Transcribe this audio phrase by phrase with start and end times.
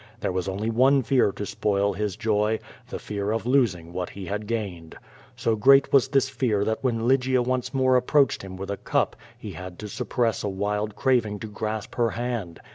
[0.19, 2.57] There was only one fear to spoil his joy—
[2.89, 4.95] the fear of losing what he had gained.
[5.35, 9.15] So great was this fear that when Lygia once more approached him with a cup
[9.37, 12.59] he had to suppress a wild craving to grasp her hand.